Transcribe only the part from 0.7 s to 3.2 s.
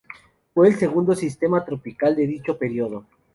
segundo sistema tropical de dicho período.